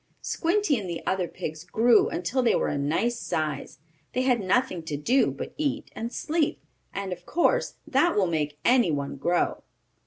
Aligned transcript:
Squinty 0.23 0.79
and 0.79 0.89
the 0.89 1.05
other 1.05 1.27
pigs 1.27 1.63
grew 1.63 2.09
until 2.09 2.41
they 2.41 2.55
were 2.55 2.69
a 2.69 2.77
nice 2.79 3.19
size. 3.19 3.77
They 4.13 4.23
had 4.23 4.39
nothing 4.39 4.81
to 4.85 4.97
do 4.97 5.29
but 5.29 5.53
eat 5.57 5.91
and 5.95 6.11
sleep, 6.11 6.59
and 6.91 7.13
of 7.13 7.23
course 7.27 7.75
that 7.85 8.15
will 8.15 8.25
make 8.25 8.57
anyone 8.65 9.17
grow. 9.17 9.61